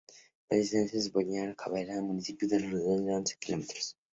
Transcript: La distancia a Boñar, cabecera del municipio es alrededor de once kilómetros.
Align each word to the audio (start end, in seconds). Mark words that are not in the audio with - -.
La 0.49 0.57
distancia 0.57 0.99
a 0.99 1.11
Boñar, 1.13 1.55
cabecera 1.55 1.93
del 1.93 2.05
municipio 2.05 2.47
es 2.47 2.53
alrededor 2.55 3.03
de 3.03 3.13
once 3.17 3.37
kilómetros. 3.37 3.95